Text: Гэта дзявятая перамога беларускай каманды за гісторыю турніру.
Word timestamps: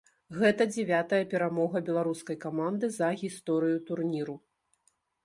Гэта 0.37 0.65
дзявятая 0.69 1.19
перамога 1.33 1.77
беларускай 1.89 2.39
каманды 2.47 2.89
за 2.97 3.09
гісторыю 3.23 3.77
турніру. 3.91 4.35